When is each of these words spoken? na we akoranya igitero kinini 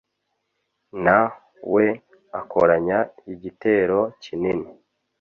na 1.03 1.19
we 1.73 1.85
akoranya 2.39 2.97
igitero 3.33 3.99
kinini 4.21 4.67